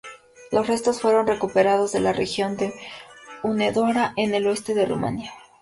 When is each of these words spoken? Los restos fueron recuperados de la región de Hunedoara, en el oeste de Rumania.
Los 0.49 0.65
restos 0.65 0.99
fueron 0.99 1.27
recuperados 1.27 1.91
de 1.91 1.99
la 1.99 2.11
región 2.11 2.57
de 2.57 2.73
Hunedoara, 3.43 4.13
en 4.17 4.33
el 4.33 4.47
oeste 4.47 4.73
de 4.73 4.87
Rumania. 4.87 5.31